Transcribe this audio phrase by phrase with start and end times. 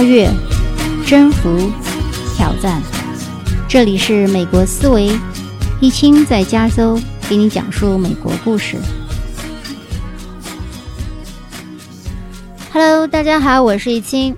[0.00, 0.26] 跨越、
[1.06, 1.70] 征服、
[2.34, 2.80] 挑战。
[3.68, 5.10] 这里是美国思维，
[5.78, 8.78] 易清在加州给你讲述美国故事。
[12.72, 14.34] Hello，大家好，我是易清。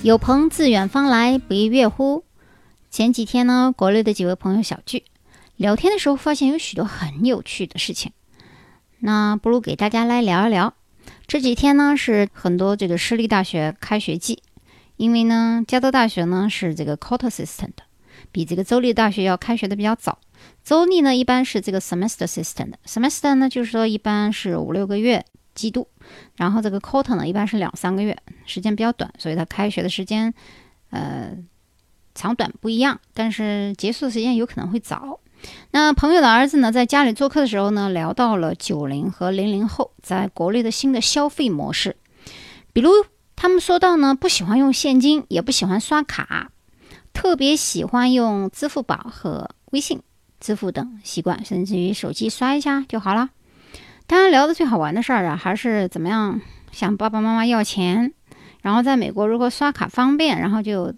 [0.00, 2.24] 有朋自远方来，不亦乐乎？
[2.90, 5.04] 前几天呢，国内的几位朋友小聚，
[5.56, 8.12] 聊天的时候发现有许多很有趣的事情。
[9.00, 10.72] 那不如给大家来聊一聊。
[11.26, 14.38] 这几天呢是很多这个私立大学开学季，
[14.96, 17.82] 因为呢加州大学呢是这个 quarter system 的，
[18.32, 20.18] 比这个州立大学要开学的比较早。
[20.62, 25.88] 州立呢一般是这个 semester system 的，semester 呢就是说一般是五六个月季度，
[26.36, 30.32] 然后这个 quarter 呢一般是两三个月，时间比较短，所以它开学的时间
[30.90, 31.32] 呃
[32.14, 35.20] 长短不一样，但是结束的时间有可能会早。
[35.70, 41.96] 那朋友的儿子呢，在家里做客的时候呢，聊到了九零和零零后在国内的新的消费模式，
[42.72, 42.90] 比如
[43.36, 46.50] 他们说到呢，不喜欢用现金，也不喜欢刷卡，
[47.12, 50.02] 特别喜欢用支付宝和微信
[50.40, 53.28] 支付等习惯，甚至于手机刷一下就好了。
[54.06, 56.40] 当然，聊的最好玩的事儿啊，还是怎么样
[56.72, 58.12] 向爸爸妈妈要钱，
[58.62, 60.94] 然后在美国如果刷卡方便，然后就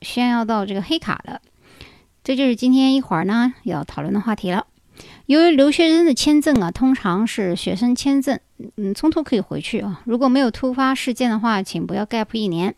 [0.00, 1.40] 炫耀到这个黑卡的。
[2.24, 4.66] 这就是今天一会儿呢要讨论的话题了。
[5.32, 8.38] 由于留学生的签证啊，通常是学生签证，
[8.76, 10.02] 嗯，中途可以回去啊。
[10.04, 12.74] 如果没有突发事件的话，请不要 gap 一年。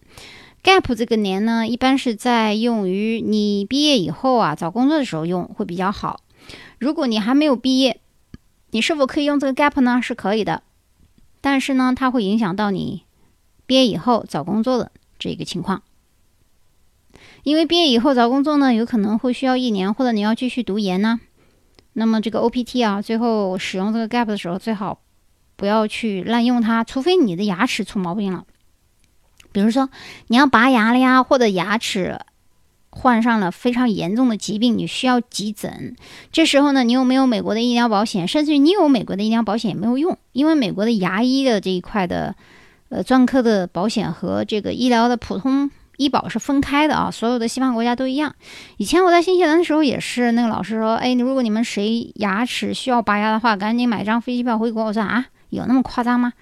[0.62, 6.20] gap 这个年呢，一般是在用于你毕业以后啊找工作的时候用会比较好。
[6.78, 8.00] 如果你还没有毕业，
[8.70, 9.98] 你是否可以用这个 gap 呢？
[10.00, 10.62] 是可以的，
[11.40, 13.02] 但是呢，它会影响到你
[13.66, 15.82] 毕业以后找工作的这个情况。
[17.42, 21.18] 因为毕业以后找工作呢，有可能会需要一年，或者你要继续读研呢。
[21.94, 25.00] 那么这个 OPT 啊，最后使用这个 gap 的时候，最好
[25.56, 28.44] 不要去滥用它，除非你的牙齿出毛病了，
[29.52, 29.88] 比如说
[30.26, 32.18] 你要拔牙了呀，或者牙齿
[32.90, 35.96] 患上了非常严重的疾病，你需要急诊。
[36.30, 38.26] 这时候呢，你有没有美国的医疗保险？
[38.26, 42.34] 甚至于你有美国的医疗保险也没有用，因为美国的牙医的这一块的
[42.88, 45.70] 呃专科的保险和这个医疗的普通。
[45.96, 48.34] 医保是分开的啊，所有的西方国家都一样。
[48.76, 56.32] 以前我在新西兰的时候也是，那个老师说：“哎，如果你们谁牙齿需要拔牙的话，赶紧买张飞机票回国。”我说：“啊，有那么夸张吗？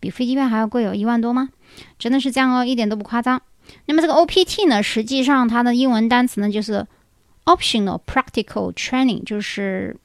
[0.00, 1.48] 比飞机票还要贵，有一万多吗？
[1.98, 3.40] 真的是这样哦，一点都不夸张。
[3.86, 6.86] 那么这个 OPT 呢，实际上它的英文单词呢就是
[7.44, 9.96] Optional Practical Training，就是。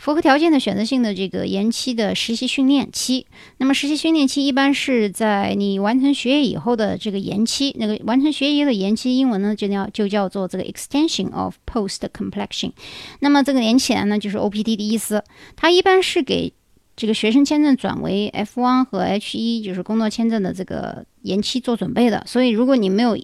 [0.00, 3.26] 符合条件的选择性的这个延期的实习训练期，
[3.58, 7.76] 那么实习训练期一般是在你完成学业以后的这个延期。
[7.78, 12.72] 那个完成学业的延期，英文呢就叫就叫做这个 extension of post completion。
[13.18, 15.22] 那么这个连起来呢就是 OPT 的意思。
[15.54, 16.50] 它一般是给
[16.96, 22.24] 这个学生签证转为 F1 和 H1，就是工作签证的这个延期做准备的。
[22.26, 23.18] 所以如果你没有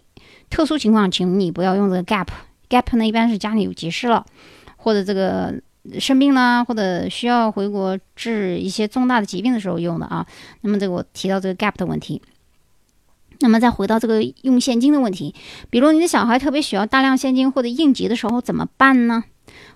[0.51, 2.29] 特殊情况，请你不要用这个 gap。
[2.69, 4.27] gap 呢一般是家里有急事了，
[4.77, 5.59] 或者这个。
[5.99, 10.27] 生病啦，或者需要回国治一些重大的疾病的时候用的啊。
[10.61, 12.21] 那么这个我提到这个 gap 的问题。
[13.41, 15.35] 那么再回到这个用现金的问题，
[15.69, 19.25] 比如你的小孩特别需要大量现金或者应急的时候怎么办呢？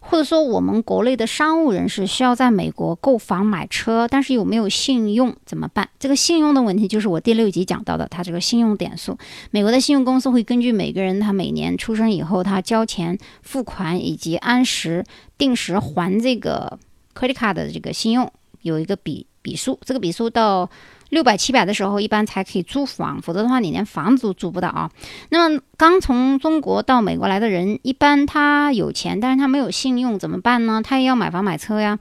[0.01, 5.89] 或者说，我们国内的商务人士需要在美国购房买车，但是有没有信用怎么办？
[5.99, 9.17] 这个信用的问题就是我第六集讲到的，它这个信用点数。
[9.51, 15.05] 美国的信用公司会根据每个人他每年出生以后他交钱付款以及按时
[15.39, 16.79] 定时还这个
[17.15, 18.31] credit card 的这个信用
[18.63, 20.69] 有一个比比数，这个比数到。
[21.11, 24.91] 六百七百的时候，一般才可以租房，否则的话，你连房子都租不到啊。
[25.29, 30.81] 那么，刚从中国到美国来的人，一般他有钱，但是他没有信用，怎么办呢？
[30.83, 31.99] 他也要买房买车呀，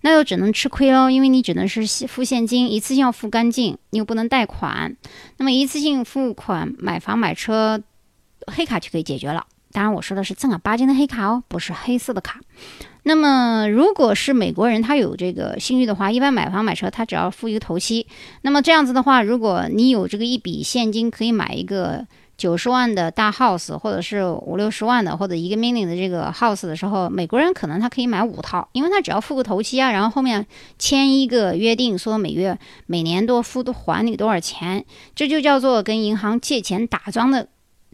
[0.00, 4.96] 那又只能吃亏喽，因为你只能是付现金，一次性要付干净，你又不能贷款。
[5.36, 7.82] 那么，一次性付款买房买车，
[8.46, 9.44] 黑卡就可以解决了。
[9.72, 12.40] 当然，我说的是正儿八经的黑卡哦，不是黑色的卡。
[13.04, 18.06] 那么，如果是美国人，他有这个信誉的话，一般买房买车，他只要付一个头期。
[18.42, 30.46] 那么这样子的话，如果你有这个一笔现金，可以买一个九十万的大 house，或者是五六十万的，或者一个 million 的这个 house 的时候，美国人可能他可以买五套，因为他只要付个头期啊，然后后面
[30.78, 34.84] 签一个约定，说每月每年多付多还你多少钱，
[35.16, 37.48] 这就叫做跟银行借钱打桩的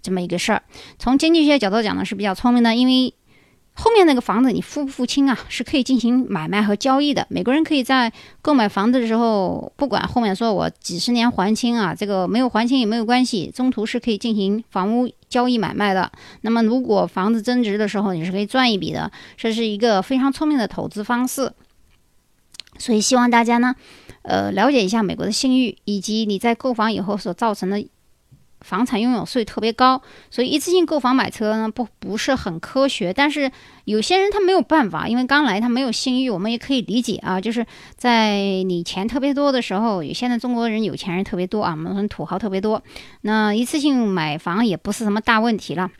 [0.09, 0.63] 这么一个事儿。
[0.99, 3.15] 从经济学角度讲呢，是比较聪明的，因为。
[3.81, 5.39] 后面那个房子你付不付清啊？
[5.49, 7.25] 是可以进行买卖和交易的。
[7.31, 8.13] 美国人可以在
[8.43, 16.11] 购买房子的时候，不管后面说我几十年还清啊，这个没有还清也没有关系，中途是可以进行房屋交易买卖的。
[16.41, 21.53] 那么如果房子增值的时候，你是可以赚一笔的，这是一个非常聪明的投资方式。
[22.79, 23.77] 所以希望大家呢，
[24.23, 27.87] 呃，了解一下美国的信誉，以及你在购房以后所造成的
[28.61, 33.13] 房产拥有税特别高，所以一次性购房买车呢不不是很科学。
[33.13, 33.51] 但是
[33.85, 37.41] 有些人他没有办法，因为刚来他没有信誉，我们也可以理解啊。
[37.41, 37.65] 就是
[37.97, 42.83] 在你钱特别多的时候，现在中国人有钱人特别多啊，我们土豪特别多，
[43.23, 45.91] 那一次性买房也不是什么大问题了。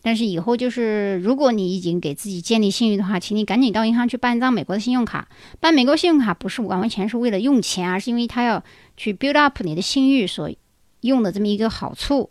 [0.00, 5.28] 但是以后就是，如果你已经给自己建立信誉的话，请你赶紧到银行去办一张美国的信用卡。
[5.58, 8.62] 办美国信用卡不是完完全是为了用钱，而是因为他要
[8.96, 10.48] 去 build up 你的信誉所
[11.00, 12.30] 用的这么一个好处。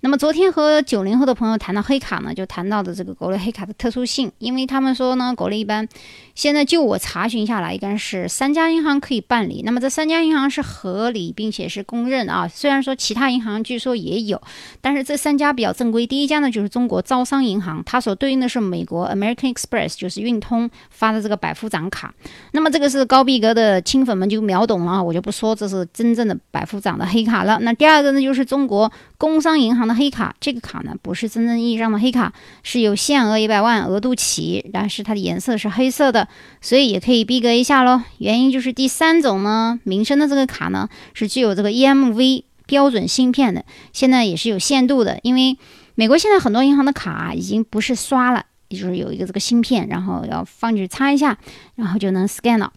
[0.00, 5.88] 那么昨天和九零后的朋友谈到黑卡呢，就谈到的这个国内黑卡的特殊性，因为他们说呢，国内一般
[6.34, 9.62] 现在就我查询下来，应该是三家银行可以办理。
[9.64, 14.40] 那么这三家银行是合理并且是公认啊，虽然说其他银行据说也有，
[14.82, 16.06] 但是这三家比较正规。
[16.06, 22.14] 第一家呢就是中国招商银行，它所对应的是美国 American Express，就是运通发的这个百夫长卡。
[22.52, 27.58] 那么这个是高逼格的亲粉们就秒懂了，我就不说这是真正的百夫长的黑卡了。
[27.62, 29.94] 那第二个呢就是中国工商银行的。
[29.94, 32.32] 黑卡这个卡呢，不是真正意义上的黑卡，
[32.64, 36.23] 是有限额一百万额度起，但是它的颜色是黑色的，
[36.60, 38.02] 所以也可以逼格一下喽。
[38.18, 45.56] 原因就是第三种呢，民生的这个卡呢，是具有这个 EMV 标准芯片的，现在也是有限度的，因为
[45.94, 51.36] 美国现在很多银行的卡已经不是刷了，也就是有一个这个芯片，然后要放进去插一下，
[51.76, 52.72] 然后就能 scan 了。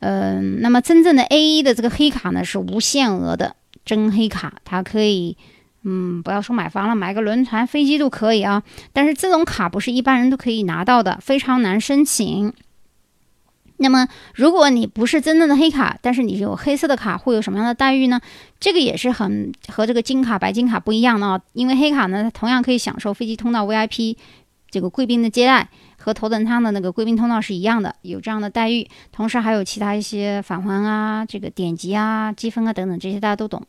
[0.00, 5.36] 嗯，那么真正的 A1 的这个黑卡呢，是无限额的真黑卡，它可以。
[5.86, 8.62] 嗯，不要说买房了，买个轮船、飞机都可以啊。
[8.94, 12.50] 但是这种卡不是一般人都可以拿到的，非常难申请。
[13.78, 18.20] 那么，如果你不是真正的黑卡，但是你有黑色的卡，会有什么样的待遇呢？
[18.60, 21.40] 这个也是很和这个金卡、白金卡不一样的啊。
[21.52, 24.16] 因为黑卡呢，它同样可以享受飞机通道 VIP
[24.74, 25.68] 这个贵宾的接待。
[25.96, 33.62] 和头等舱的那个贵宾通道是一样的，有这样的待遇，同时还有其他一些返还啊、这个点击啊、积分啊等等，这些大家都懂。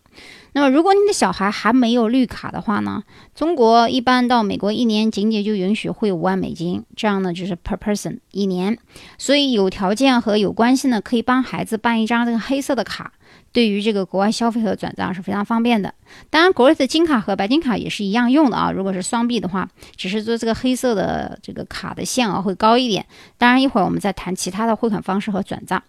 [0.51, 3.03] 那么，如果你的小孩还没有绿卡的话呢？
[3.33, 8.77] 中国一般到美国一年仅仅就允许汇五万美金，这样呢就是 per person 一年。
[9.17, 13.13] 所以有条件和有关系呢，可以帮孩子办一张这个黑色的卡。
[13.55, 15.93] 对于这个国外消费和转账是非常方便的。
[16.29, 18.69] 当然，国内的金卡和白金卡也是一样用的啊。
[18.69, 23.05] 如果是双币的话，只是说这个黑色的这个卡的限额会高一点。
[23.37, 25.81] 当然，一会儿我们再谈其他的汇款方式和转账。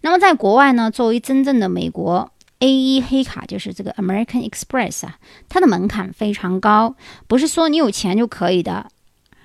[0.00, 5.18] 那么，在国外呢，作为真正的美国 A1 黑卡，就是这个 American Express 啊，
[5.50, 6.94] 它的门槛非常高，
[7.28, 8.86] 不是说你有钱就可以的。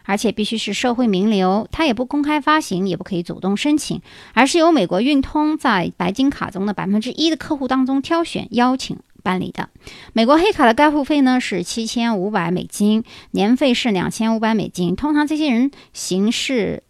[0.07, 4.01] 而且必须是社会名流，他也不公开发行，也不可以主动申请，
[4.33, 9.69] 而是由美国运通在白金卡中的百分之一的客户当中挑选邀请办理的。
[10.13, 14.95] 美国黑卡的开户费呢是七千五百美金，年费是两千五百美金。
[14.95, 16.83] 通常这些人行事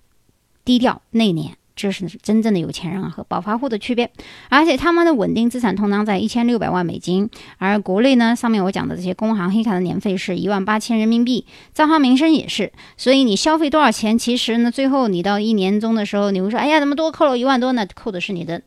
[0.63, 1.53] 低调内敛。
[1.77, 4.12] 这是真正的有钱人啊和暴发户的区别，
[4.50, 7.29] 而且他们的稳定资产通常在一千六百万美金，
[7.59, 17.88] 而国内呢，上面我讲的这些工行黑卡的年费是一万八千人民币，招行民生也是，所以你消费多少钱，其实呢，最后你到一年中的时候，你会说，哎呀，怎么多扣了一万多呢？
[17.94, 18.62] 扣的是你的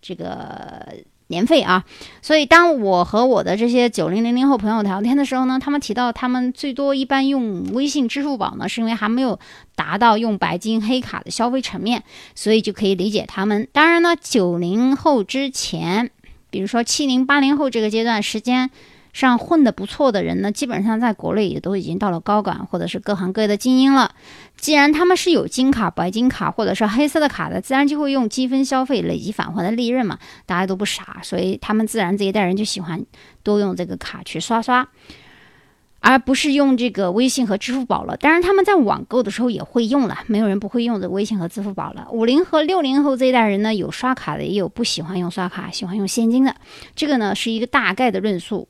[0.00, 0.86] 这个。
[1.32, 1.84] 年费啊，
[2.20, 9.40] 所以当我和我的这些九零零零后朋友聊天的时候呢，他们提到他们最多一般用微信、支付宝呢，是因为还没有
[9.74, 12.04] 达到用白金黑卡的消费层面，
[12.36, 13.66] 所以就可以理解他们。
[13.72, 16.10] 当然呢，九零后之前，
[16.50, 18.70] 比如说七零八零后这个阶段时间。
[19.12, 24.14] 上混得不错的人呢，基本上在国内也都已经到了高管或者是各行各业的精英了。
[24.62, 30.16] 既然他们是有金卡、白金卡或者是黑色的卡的，自然就会用积分消费累积返还的利润嘛。
[30.46, 33.04] 大家都不傻，所以他们自然这一代人就喜欢
[33.42, 34.88] 多用这个卡去刷刷，
[35.98, 38.16] 而不是用这个微信和支付宝了。
[38.16, 42.06] 当然，他们在网购的时候也会用了，没有人不会用这微信和支付宝了。
[42.12, 46.54] 五零和六零后这一代人呢，有刷卡的，也有不喜欢用刷卡、喜欢用现金的。
[46.94, 48.68] 这个呢，是一个大概的论述。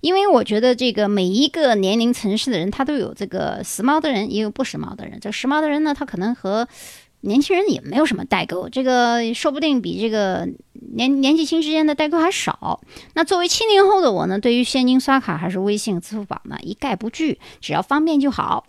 [0.00, 5.18] 因为我觉得这个每一个年龄层次的人，他都有这个时髦的人，也有不时髦的人。
[5.20, 6.66] 这时髦的人呢，他可能和
[7.20, 10.48] 年轻人也没有什么代沟，这个说不定比这个
[10.94, 12.80] 年年纪轻之间的代沟还少。
[13.14, 18.66] 那作为七零后的我呢，对于现金刷卡还是微信、支付宝呢，一概不惧，只要方便就好。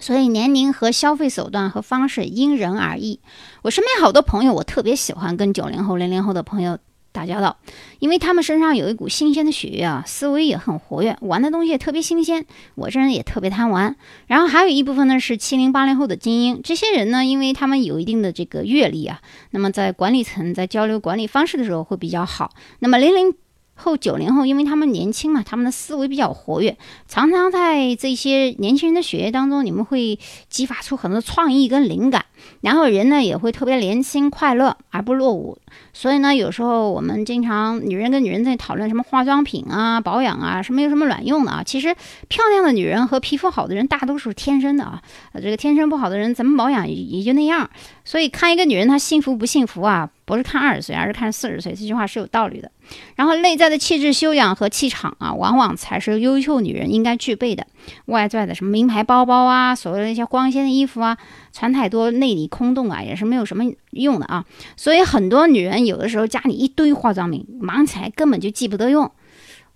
[0.00, 3.20] 所以年龄和消费手段和方式因人而异。
[3.62, 6.78] 我身边好多朋友，我特别喜欢跟九零后、零零后的朋友。
[7.12, 7.58] 打交道，
[7.98, 12.44] 因为他们身上有一股新鲜的血液啊，思维也很活跃，玩的东西也特别新鲜。
[12.74, 13.94] 我这人也特别贪玩。
[14.26, 22.50] 然后还有一部分呢是七零八零后的精英，这些人呢，因为他们有一定的这个阅历啊，那么在管理层在交流管理方式的时候会比较好。
[22.78, 23.34] 那么零零
[23.82, 26.76] 后九零后，因为他们年轻嘛，他们的思维比较活跃，
[27.08, 32.24] 常常在这些年轻人的血液当中，你们会激发出很多创意跟灵感，
[32.60, 35.58] 然后人呢也会特别年轻快乐而不落伍。
[35.92, 41.62] 所以呢，有时候我们经常女人跟女人在讨论什么化妆品啊、保养啊，什么有什么卵用的啊？
[41.64, 41.94] 其实
[42.28, 45.02] 漂亮的女人和皮肤好的人大多数是天生的啊，
[45.34, 47.68] 这个天生不好的人怎么保养也就那样。
[48.04, 52.70] 所以看一个女人她幸福不幸福啊，不是看二十岁，而是看四十岁，这句话是有道理的。
[53.16, 57.66] 然后内在的气质修养和气场啊，往往才是优秀女人应该具备的。
[58.06, 61.18] 外在的什么名牌包包啊，所谓的一些光鲜的衣服啊，
[61.52, 64.44] 穿太多内里空洞啊，也是没有什么用的啊。
[64.76, 69.10] 所以很多女人有的时候家里一堆化妆品，忙起来根本就记不得用。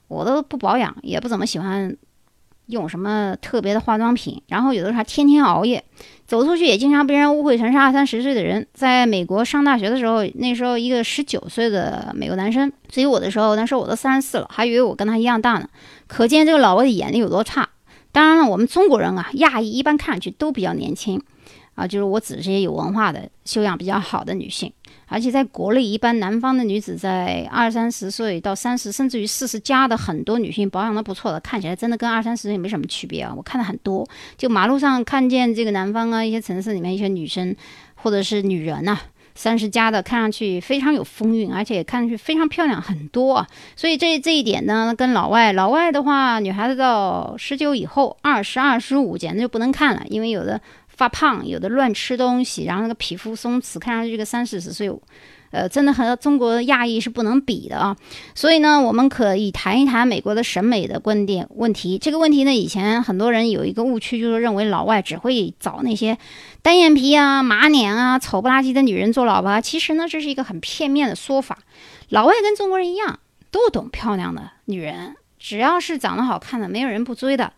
[0.08, 1.96] 我都不保养，也不怎么喜欢
[2.66, 5.82] 用什么特别的化妆品，然后有的时候还天天熬夜。
[6.26, 8.66] 走出去也经常被人误会成是二三十岁的人。
[8.74, 15.68] 在美国上大学的时候，那时候一个十九岁的美国男生追我的时候，那时候我都三十四了，还以为我跟他一样大呢。
[16.08, 17.68] 可见这个老外的眼力有多差。
[18.10, 21.22] 当然了，我们中国人啊，亚裔一般看上去都比较年轻
[21.76, 24.72] 啊，就是我指这些有文化的、修养比较好的女性。
[25.08, 33.32] 而且在国内，一般南方的女子在二三十岁到三十，甚至于四十加的很多女性保养的不错的，看起来真的跟二三十岁没什么区别啊！
[33.36, 37.54] 我看的很多，就马路上看见这个南方啊一些城市里面一些女生
[37.94, 38.98] 或者是女人呐，
[39.34, 43.46] 三十加的看上去非常有风韵，而且看上去非常漂亮很多啊！
[43.76, 50.60] 所以这这一点呢，跟老外，老外的话，女孩子到十九以后，二十二十五简直就不能看了，因为有的。
[50.96, 54.90] 发胖，有的乱吃东西，然后那个皮肤松弛，看上去这个三四十岁，
[55.50, 57.96] 呃，真的和中国亚裔是不能比的啊。
[58.34, 61.98] 所以呢，我们可以谈一谈美国的审美的观点问题。
[61.98, 66.16] 这个问题呢，以前很多人有一个误区，就是认为老外只会找那些
[66.62, 69.60] 单眼皮啊、马脸啊、丑不拉几的女人做老婆。
[69.60, 71.58] 其实呢，这是一个很片面的说法。
[72.08, 77.52] 老外跟中国人一样，都懂漂亮的女人，只要是长得好看的，没有人不追的。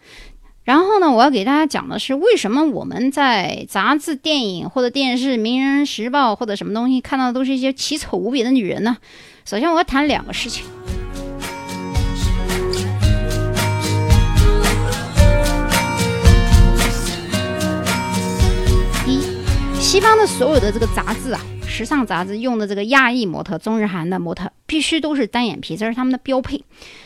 [0.68, 8.98] 然后呢，我要给大家讲的是，为什么我们在杂志、电影或者电视、《名人时报》或者什么东西看到的都是一些奇丑无比的女人呢？
[9.46, 10.66] 首先，我要谈两个事情。
[19.06, 19.22] 一，
[19.80, 26.62] 西方的所有的这个杂志啊，时尚杂志用的这个亚裔模特、中日韩的模特，必须都是单眼皮，这是他们的标配。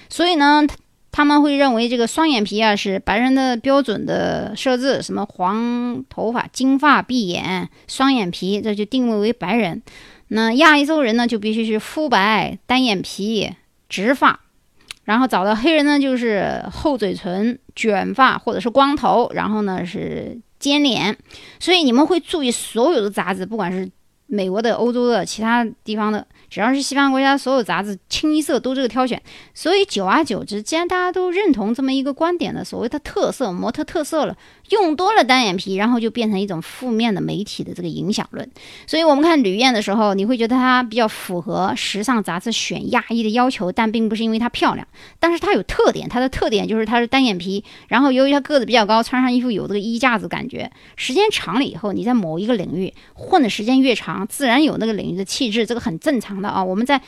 [0.09, 0.67] 所以呢，
[1.13, 9.83] 他们会认为这个双眼皮啊是白人的标准的设置，什么黄头发、金发碧眼、双眼皮，这就定位为白人。
[10.29, 13.53] 那亚裔洲人呢就必须是肤白、单眼皮、
[13.91, 14.41] 直发，
[15.05, 21.15] 然后找到黑人呢就是厚嘴唇、卷发或者是光头，然后呢是尖脸。
[21.61, 23.87] 所以你们会注意所有的杂志，不管是
[24.33, 26.27] 美国的、欧洲的、其他地方的。
[26.49, 29.21] 只要是西方国家，所有杂志清一色都这个挑选，
[29.55, 34.37] 所以久而久之，既然大家都认同这么一个观点的所谓的特色模特特色了，
[34.69, 38.47] 用多了单眼皮，然后就变成一种负面的媒体的这个影响论。
[38.87, 44.87] 所以我们看吕燕的时候，你会觉得她比较符合时尚杂志选亚裔的要求，但并不是因为她漂亮，
[45.19, 56.49] 但是她有特点，她的特点就是她是单眼皮，然后由于她个子比较高，穿上衣服有这个衣架子感觉，时间长了以后，你在某一个领域混的时间越长，自然有那个领域的气质，这个很正常的。
[56.49, 57.01] 啊，我们在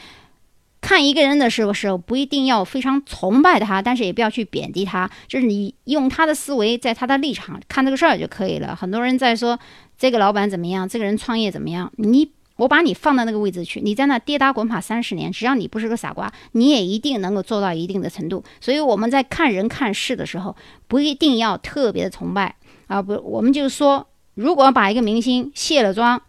[0.80, 8.76] 看一个人的时候，时候不一定要非常崇拜他，但是也不要去贬低他，就是你用他的思维，在他的立场看这个事儿就可以了。
[8.76, 9.58] 很多人在说
[9.96, 18.44] 这个老板怎么样，这个人创业怎么样，你我把你放到那个位置去，你在那跌打滚爬三十年，只要你不是个傻瓜，你也一定能够做到一定的程度。
[18.60, 20.54] 所以我们在看人看事的时候，
[20.86, 22.56] 不一定要特别的崇拜
[22.88, 26.20] 啊，不，我们就说，如果把一个明星卸了妆。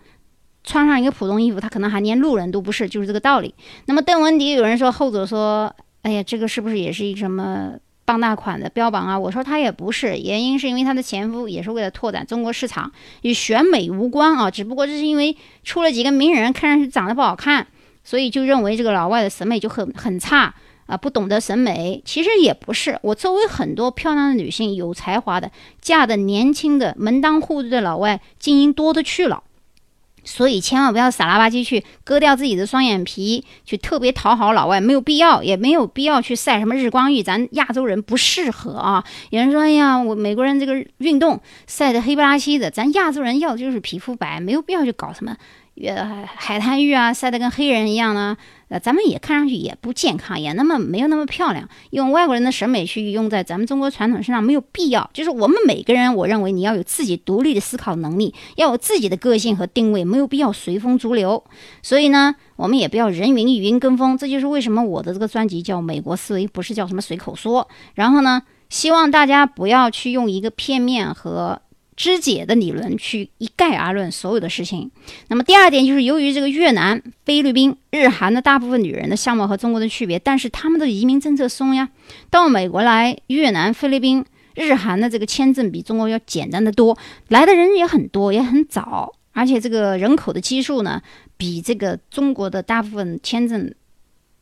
[0.65, 3.53] 穿上一个普通衣服，他可能还连路人都不是，就是这个道理。
[3.85, 9.17] 那么邓文迪有人说后者说，哎呀，这个是不是也是一什么傍大款的标榜啊？
[9.17, 12.91] 我说他也不是，原因是因为他的前夫也是为了拓展中国市场，
[13.21, 14.49] 与选美无关啊。
[14.49, 17.67] 只不过这是因为出了几个名人，看上去长得不好看，
[18.03, 20.53] 所以就认为这个老外的审美就很很差
[20.87, 22.01] 啊，不懂得审美。
[22.05, 29.43] 其实也不是，我周围很多漂亮的女性，有才华的，嫁的年轻的，门当户对的老外精英多的去了。
[30.25, 39.03] 所以千万不要傻拉吧唧去割掉自己的双眼皮，去特别讨好老外，没有必要，也没有必要去晒什么日光浴，咱亚洲人不适合啊。
[39.29, 45.37] 有人说，哎呀，我美国人这个运动晒得黑不拉几的，咱亚洲人要的就是皮肤白，没有必要去搞什么
[45.83, 48.37] 呃海滩浴啊，晒得跟黑人一样呢，
[48.69, 51.67] 呃，咱们也看上去也不健康，也那么没有那么漂亮。
[51.89, 55.09] 用外国人的审美去用在咱们中国传统身上没有必要。
[55.13, 61.43] 就是我们每个人，我认为你要有自己独立的思考能力，要有自己的个性和定位，没有必要随风逐流。
[61.81, 64.17] 所以呢，我们也不要人云亦云跟风。
[64.17, 67.67] 这就是为什么我的这个专辑叫《美国思维》，不是叫什么随口说。
[67.95, 71.61] 然后呢，希望大家不要去用一个片面和。
[71.95, 74.91] 肢解的理论去一概而论所有的事情。
[75.29, 81.89] 那么第二点就是，由于这个越南、菲律宾、日韩的大部分女人的相貌和中国的区别，但是他们的移民政策松呀，
[82.29, 84.25] 到美国来，越南、菲律宾、
[84.55, 86.97] 日韩的这个签证比中国要简单的多，
[87.29, 91.01] 来的人也很多，也很早，而且这个人口的基数呢，
[91.37, 93.73] 比这个中国的大部分签证。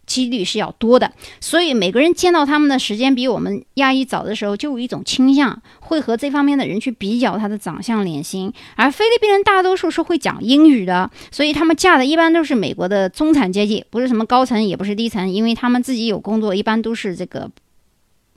[0.06, 8.52] 几率是要多的，所以每个人见到他们的时间比我们亚裔早的时候，就有一种倾向，会和这方面的人去比较他的长相、脸型。
[8.76, 17.50] 而菲律宾人大多数是会讲英语的，所以他们嫁的一般都是美国的中产阶级，不是什么高层，也不是低层，因为他们自己有工作，一般都是这个。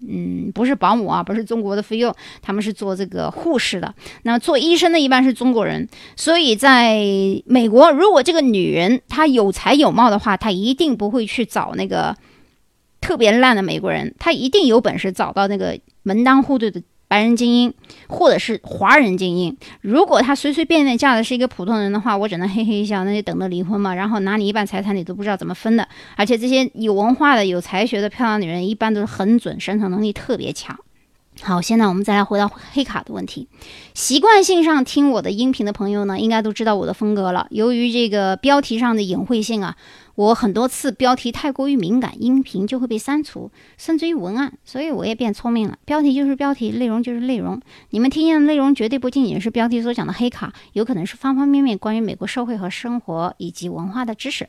[0.00, 3.94] 嗯，不是保姆啊，不是中国的费用，他们是做这个护士的。
[4.22, 6.98] 那做医生的一般是中国人，所以在
[7.46, 12.16] 美国，如果这个女人她有才有貌的话，她一定不会去找那个
[13.00, 16.82] 特别烂的美国人，她一定有本事找到那个门当户对的。
[17.08, 17.72] 白人精英，
[18.08, 23.94] 或者是华人精英，如果他随随便便嫁的是一个普通人的话，我只能嘿嘿一笑，那就等着离婚嘛。
[23.94, 25.88] 然后拿你一半财产，你都不知道怎么分的。
[26.16, 30.76] 而且这些有文化的、有才学的漂亮女人，一般都是很准，生存能力特别强。
[31.42, 33.48] 好，现在我们再来回到黑卡的问题。
[33.94, 37.46] 习惯性上听我的音频的朋友呢，应该都知道我的风格了。
[37.50, 39.76] 由于这个标题上的隐晦性啊。
[40.16, 45.76] 我很多次标题太过于敏感，音频就会被删除，甚至于文案，所以我也变聪明了。
[45.84, 47.60] 标题就是标题，内容就是内容。
[47.90, 54.48] 你们听见的内容绝对不仅仅是标题所讲的黑卡，有可能是方方面面关于美国社会和生活以及文化的知识。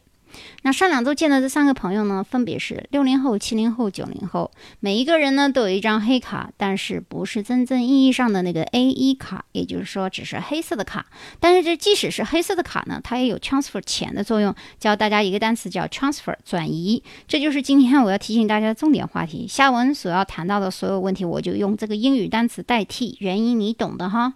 [0.64, 11.06] 那上两周见的这三个朋友呢，分别是六零后、七零后、九零后，每一个人呢都有一张黑卡，但是不是真正意义上的那个 A 一卡，也就是说只是黑色的卡。
[11.40, 14.54] 但是这即使是黑色的卡呢，它也有 transfer 钱的作用。
[14.80, 19.48] 教大家一个单词叫 transfer 转移，这就是今天我要提醒大家的重点话题。
[19.48, 24.34] 下文所要谈到的所有问题，我就用这个英语单词代替，原因你懂的哈。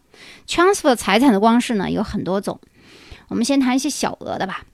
[0.47, 2.59] transfer 财产的方式呢有很多种，
[3.27, 4.65] 我们先谈一些小额的吧。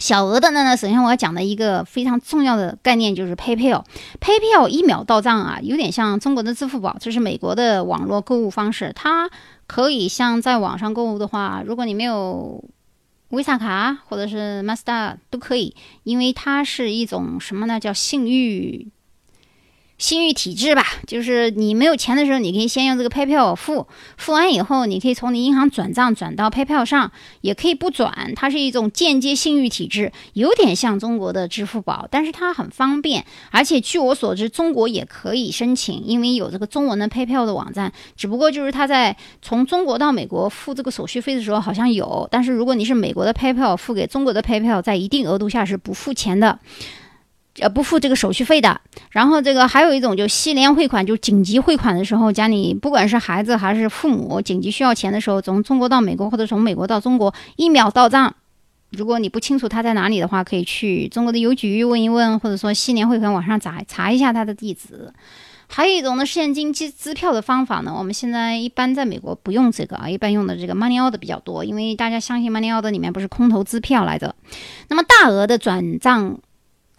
[0.00, 0.74] 小额的呢？
[0.76, 3.84] 首先我要讲的一个非常重要的概念就是 PayPal。
[4.18, 8.90] PayPal 一秒到账啊，有点像中国的支付宝，这是美国的网络购物方式。
[8.96, 9.30] 它
[9.66, 12.64] 可以像在网上购物的话，如果你没有
[13.28, 17.78] Visa 卡或者是 Master 都可以，因为它是一种什么呢？
[17.78, 18.88] 叫信誉。
[20.00, 23.86] 信誉体制吧，就是你没有钱的时候，你可以先用这个 PayPal 付，
[24.16, 28.32] 付完以后，你可以从你银行转账转到 PayPal 上，也可以不转。
[28.34, 33.22] 它是一种间接信誉体制，有点像中国的支付宝，但是它很方便。
[33.50, 37.92] 而且据我所知，中国也可以申请，因为有这个中文的 PayPal 的网站。
[38.16, 46.58] 只不过就是它在从中国到美国付这个手续费的时候好像有，但是如果你是美国的 PayPal 付给中国的 PayPal，在一定额度下是不付钱的。
[47.58, 48.80] 呃，不付这个手续费的。
[49.10, 58.34] 然后这个还有一种，就西联汇款，就紧急汇款的时候，家里不管是孩子还是父母，紧急需要钱的时候，从中国到美国或者从美国到中国，一秒到账。
[58.90, 65.12] 如果你不清楚他在哪里的话，可以去中国的邮局问一问，或者说西联汇款网上查查一下他的地址。
[65.68, 74.34] 还有一种呢，现金支支票的方法呢，我们现在一般在美国不用这个啊，一般用的这个 Money Order 比较多，因为大家相信 Money Order 里面不是空头支票来着。
[74.88, 76.38] 那么大额的转账。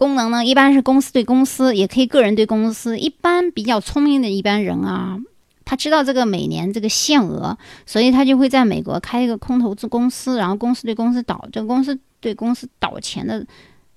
[0.01, 2.97] 功能呢，一般是公司对公司，也可以个人对公司。
[2.97, 5.19] 一般比较聪明的一般人啊，
[5.63, 13.45] 他知道这个每年这个限额，所以他就会在美国开一个空投资公司，然后公司对公司倒，这个公司对公司倒钱的。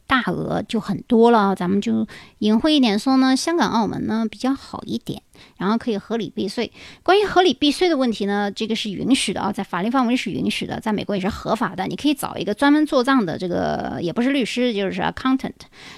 [0.07, 2.07] 大额就很多了，咱们就
[2.39, 5.23] 隐晦一点说呢，香港、澳门呢比较好一点，
[5.57, 6.71] 然后可以合理避税。
[7.03, 11.87] 关于合理避税的问题呢，这个是允许的啊，在法律范围是允许的，在美国也是合法的。
[11.87, 15.53] 你可以找一个专门做账的，这个也不是律师，就是 accountant，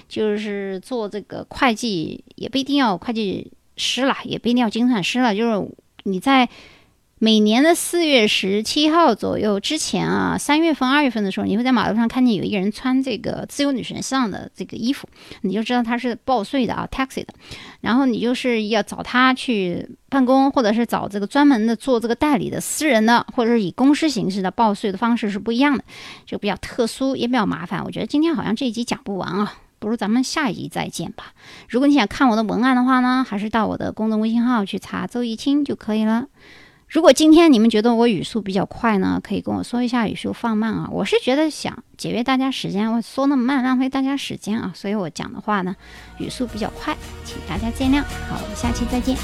[0.07, 5.69] 就是做这个会计，也不一定要会计师了，也不一定要精算师了，就是
[6.03, 6.49] 你在。
[7.19, 15.09] 每年的四月十七号左右之前啊，三月份、二月份的时候，你会在马路上看见有一个人穿这个自由女神像的这个衣服，
[15.41, 17.33] 你就知道他是报税的啊，taxi 的。
[17.81, 25.83] 然后你就是要找他去办公，或者是找这个专门的做这个代理的私人的，或者是以公司形式的报税的方式是不一样的，
[26.27, 27.83] 就比较特殊，也比较麻烦。
[27.83, 31.33] 我觉得今天好像这一集讲不完啊，不如咱们下一集再见吧。
[31.67, 36.27] 如果你想看我的文案的话呢，还是到我的公众微信号去查周一清就可以了。
[36.87, 40.87] 如果今天你们觉得我语速比较快呢，可以跟我说一下语速放慢啊。
[40.89, 45.75] 我是觉得想节约大家时间，我说那么慢浪费大家时间啊，所以我讲的话呢
[46.17, 46.95] 语速比较快，
[47.25, 48.01] 请大家见谅。
[48.29, 49.17] 好，我们下期再见。